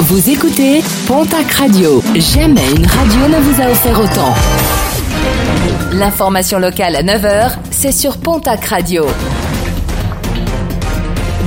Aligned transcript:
Vous 0.00 0.28
écoutez 0.28 0.82
Pontac 1.06 1.50
Radio. 1.52 2.02
Jamais 2.16 2.68
une 2.76 2.84
radio 2.84 3.28
ne 3.28 3.40
vous 3.40 3.62
a 3.62 3.70
offert 3.70 3.98
autant. 4.00 4.34
L'information 5.92 6.58
locale 6.58 6.96
à 6.96 7.02
9h, 7.02 7.52
c'est 7.70 7.92
sur 7.92 8.18
Pontac 8.18 8.64
Radio. 8.64 9.06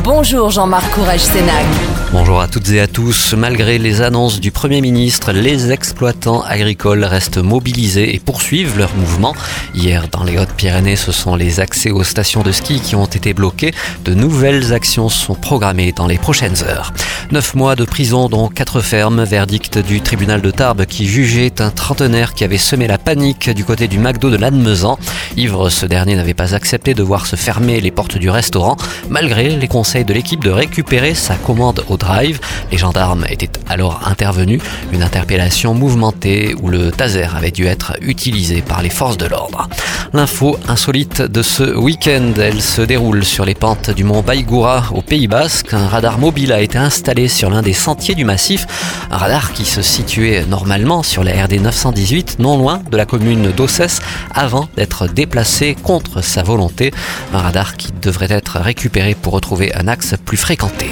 Bonjour 0.03 0.49
Jean-Marc 0.49 0.89
Courage 0.91 1.19
Sénac. 1.19 1.65
Bonjour 2.13 2.39
à 2.39 2.47
toutes 2.47 2.69
et 2.69 2.79
à 2.79 2.87
tous. 2.87 3.33
Malgré 3.33 3.77
les 3.77 4.01
annonces 4.01 4.39
du 4.39 4.51
Premier 4.51 4.79
ministre, 4.79 5.33
les 5.33 5.73
exploitants 5.73 6.41
agricoles 6.41 7.03
restent 7.03 7.37
mobilisés 7.37 8.15
et 8.15 8.19
poursuivent 8.19 8.77
leur 8.77 8.95
mouvement. 8.95 9.35
Hier, 9.75 10.07
dans 10.07 10.23
les 10.23 10.37
Hautes-Pyrénées, 10.37 10.95
ce 10.95 11.11
sont 11.11 11.35
les 11.35 11.59
accès 11.59 11.91
aux 11.91 12.05
stations 12.05 12.43
de 12.43 12.53
ski 12.53 12.79
qui 12.79 12.95
ont 12.95 13.05
été 13.05 13.33
bloqués. 13.33 13.73
De 14.05 14.13
nouvelles 14.13 14.71
actions 14.71 15.09
sont 15.09 15.35
programmées 15.35 15.91
dans 15.91 16.07
les 16.07 16.17
prochaines 16.17 16.63
heures. 16.63 16.93
Neuf 17.29 17.55
mois 17.55 17.75
de 17.75 17.83
prison, 17.83 18.29
dont 18.29 18.47
quatre 18.47 18.79
fermes. 18.79 19.25
Verdict 19.25 19.79
du 19.79 19.99
tribunal 19.99 20.41
de 20.41 20.49
Tarbes 20.49 20.85
qui 20.85 21.05
jugeait 21.05 21.61
un 21.61 21.71
trentenaire 21.71 22.33
qui 22.33 22.45
avait 22.45 22.57
semé 22.57 22.87
la 22.87 22.97
panique 22.97 23.49
du 23.49 23.65
côté 23.65 23.89
du 23.89 23.99
McDo 23.99 24.29
de 24.29 24.37
Lannemezan. 24.37 24.97
Ivre, 25.35 25.69
ce 25.69 25.85
dernier 25.85 26.15
n'avait 26.15 26.33
pas 26.33 26.55
accepté 26.55 26.93
de 26.93 27.03
voir 27.03 27.25
se 27.25 27.35
fermer 27.35 27.81
les 27.81 27.91
portes 27.91 28.17
du 28.17 28.29
restaurant, 28.29 28.77
malgré 29.09 29.49
les 29.49 29.67
conseils 29.67 30.05
de 30.05 30.13
l'équipe 30.13 30.41
de 30.41 30.51
récupérer 30.51 31.15
sa 31.15 31.35
commande 31.35 31.83
au 31.89 31.97
drive. 31.97 32.39
Les 32.71 32.77
gendarmes 32.77 33.25
étaient 33.29 33.51
alors 33.67 34.07
intervenus. 34.07 34.61
Une 34.93 35.03
interpellation 35.03 35.73
mouvementée 35.73 36.55
où 36.61 36.69
le 36.69 36.91
taser 36.91 37.27
avait 37.35 37.51
dû 37.51 37.65
être 37.65 37.97
utilisé 37.99 38.61
par 38.61 38.81
les 38.81 38.89
forces 38.89 39.17
de 39.17 39.25
l'ordre. 39.25 39.67
L'info 40.13 40.57
insolite 40.69 41.21
de 41.23 41.41
ce 41.41 41.75
week-end, 41.75 42.31
elle 42.37 42.61
se 42.61 42.81
déroule 42.81 43.25
sur 43.25 43.43
les 43.43 43.55
pentes 43.55 43.89
du 43.89 44.05
mont 44.05 44.21
Baïgoura 44.21 44.85
au 44.93 45.01
Pays 45.01 45.27
Basque. 45.27 45.73
Un 45.73 45.87
radar 45.87 46.19
mobile 46.19 46.53
a 46.53 46.61
été 46.61 46.77
installé 46.77 47.16
sur 47.27 47.49
l'un 47.49 47.63
des 47.63 47.73
sentiers 47.73 48.13
du 48.13 48.23
massif. 48.23 48.67
Un 49.09 49.17
radar 49.17 49.51
qui 49.53 49.65
se 49.65 49.81
situait 49.81 50.45
normalement 50.47 51.01
sur 51.01 51.23
la 51.23 51.45
RD 51.45 51.53
918, 51.61 52.37
non 52.37 52.59
loin 52.59 52.81
de 52.91 52.97
la 52.97 53.07
commune 53.07 53.51
d'Ossès, 53.51 53.99
avant 54.35 54.69
d'être 54.77 55.07
déplacé 55.07 55.75
contre 55.81 56.21
sa 56.21 56.43
volonté. 56.43 56.93
Un 57.33 57.39
radar 57.39 57.75
qui 57.75 57.91
devrait 57.99 58.27
être 58.29 58.59
récupéré 58.59 59.15
pour 59.15 59.33
retrouver 59.33 59.73
un 59.73 59.87
axe 59.87 60.13
plus 60.23 60.37
fréquenté. 60.37 60.91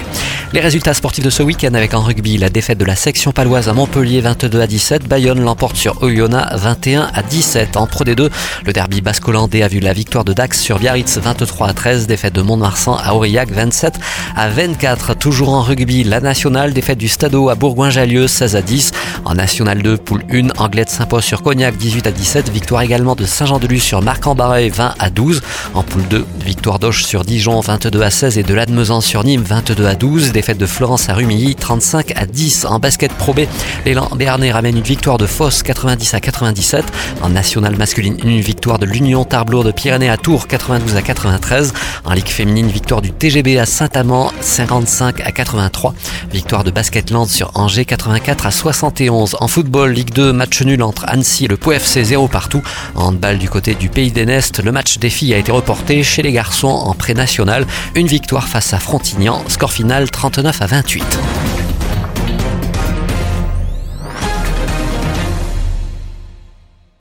Les 0.54 0.62
résultats 0.62 0.94
sportifs 0.94 1.24
de 1.26 1.30
ce 1.30 1.44
week-end 1.44 1.74
avec 1.74 1.94
en 1.94 2.02
rugby 2.02 2.38
la 2.38 2.50
défaite 2.50 2.78
de 2.78 2.86
la 2.86 2.96
section 2.96 3.32
paloise 3.32 3.68
à 3.68 3.74
Montpellier 3.74 4.22
22 4.22 4.62
à 4.62 4.68
17, 4.68 5.08
Bayonne 5.08 5.42
l'emporte 5.42 5.76
sur 5.76 6.02
Oyonnax 6.02 6.56
21 6.56 7.10
à 7.14 7.24
17. 7.24 7.76
En 7.76 7.88
Pro 7.88 8.06
D2, 8.06 8.30
le 8.66 8.74
derby 8.74 9.02
basque-hollandais 9.02 9.64
a 9.64 9.68
vu 9.68 9.80
la 9.80 9.92
victoire 9.92 10.24
de 10.24 10.32
Dax 10.32 10.62
sur 10.62 10.80
Biarritz 10.80 11.18
23 11.18 11.68
à 11.68 11.74
13, 11.74 12.08
défaite 12.08 12.34
de 12.34 12.42
Mont-de-Marsan 12.42 12.96
à 12.96 13.14
Aurillac 13.14 13.52
27 13.52 14.00
à 14.36 14.48
24. 14.48 15.16
Toujours 15.16 15.50
en 15.50 15.62
rugby, 15.62 16.04
nationale, 16.24 16.74
défaite 16.74 16.98
du 16.98 17.08
Stadeau 17.08 17.50
à 17.50 17.56
Bourgoin-Jallieu 17.56 18.28
16 18.28 18.56
à 18.56 18.62
10. 18.62 18.92
En 19.26 19.36
National 19.36 19.82
2, 19.82 19.98
poule 19.98 20.24
1, 20.32 20.50
Anglette 20.58 20.90
s'impose 20.90 21.24
sur 21.24 21.42
Cognac 21.42 21.78
18 21.78 22.08
à 22.08 22.12
17, 22.12 22.50
victoire 22.50 22.82
également 22.82 23.16
de 23.16 23.26
Saint-Jean-de-Luz 23.26 23.82
sur 23.82 24.02
Marc-en-Barreuil 24.02 24.70
20 24.70 24.96
à 25.00 25.10
12. 25.10 25.42
En 25.74 25.84
poule 25.84 26.08
2, 26.10 26.26
victoire 26.46 26.80
d'Auch 26.80 27.04
sur 27.04 27.24
Dijon 27.24 27.60
22 27.60 28.02
à 28.02 28.10
16 28.10 28.38
et 28.38 28.44
de 28.44 28.54
Ladmezan 28.54 29.02
sur 29.02 29.24
Nîmes 29.24 29.44
22 29.44 29.86
à 29.86 29.96
12 29.96 30.32
défaite 30.32 30.58
de 30.58 30.66
Florence 30.66 31.10
à 31.10 31.14
Rumilly 31.14 31.56
35 31.56 32.14
à 32.16 32.26
10. 32.26 32.66
En 32.66 32.80
basket 32.80 33.12
probé, 33.14 33.48
l'élan 33.86 34.10
Béarnais 34.16 34.52
ramène 34.52 34.78
une 34.78 34.84
victoire 34.84 35.18
de 35.18 35.26
Fosse 35.26 35.64
90 35.64 36.14
à 36.14 36.20
97. 36.20 36.86
En 37.22 37.30
nationale 37.30 37.76
masculine, 37.78 38.18
une 38.24 38.42
victoire 38.42 38.80
de 38.80 38.86
l'Union 38.86 39.24
Tarblour 39.24 39.64
de 39.64 39.72
Pyrénées 39.72 40.10
à 40.10 40.18
Tours 40.18 40.48
92 40.48 40.96
à 40.96 41.02
93. 41.02 41.74
En 42.06 42.14
ligue 42.14 42.28
féminine, 42.28 42.68
victoire 42.68 43.02
du 43.02 43.12
TGB 43.12 43.60
à 43.60 43.66
Saint-Amand 43.66 44.32
55 44.42 45.22
à 45.22 45.32
83. 45.32 45.94
Victoire 46.32 46.64
de 46.64 46.72
Basketland 46.72 47.28
sur 47.28 47.52
Angers 47.56 47.86
84 47.86 48.46
à 48.46 48.52
71. 48.52 49.38
En 49.40 49.48
football, 49.48 49.92
Ligue 49.92 50.14
2, 50.14 50.34
match 50.34 50.62
nul 50.62 50.82
entre 50.84 51.06
Annecy 51.08 51.46
et 51.46 51.48
le 51.48 51.58
POFC 51.58 52.04
0 52.04 52.28
partout. 52.28 52.62
En 52.96 53.08
handball 53.08 53.38
du 53.38 53.50
côté 53.50 53.76
du 53.76 53.90
Pays 53.90 54.12
des 54.12 54.26
Nestes, 54.26 54.64
le 54.64 54.72
match 54.72 54.98
des 54.98 55.10
filles 55.10 55.34
a 55.34 55.38
été 55.38 55.52
reporté 55.52 56.04
chez 56.04 56.22
les 56.22 56.32
garçons 56.32 56.68
en 56.68 56.94
pré-national. 56.94 57.66
Une 57.96 58.08
victoire 58.08 58.48
face 58.48 58.74
à 58.74 58.80
Frontignan, 58.80 59.44
score 59.48 59.72
final 59.72 60.10
39 60.10 60.62
à 60.62 60.66
28. 60.66 61.04